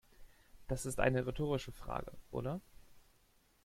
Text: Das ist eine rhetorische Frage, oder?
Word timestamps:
Das 0.67 0.87
ist 0.87 0.99
eine 0.99 1.27
rhetorische 1.27 1.71
Frage, 1.71 2.11
oder? 2.31 2.59